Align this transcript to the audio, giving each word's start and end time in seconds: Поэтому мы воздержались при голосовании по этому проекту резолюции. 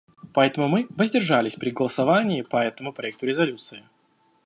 Поэтому 0.33 0.67
мы 0.67 0.87
воздержались 0.89 1.53
при 1.57 1.69
голосовании 1.69 2.41
по 2.41 2.57
этому 2.57 2.91
проекту 2.91 3.27
резолюции. 3.27 3.83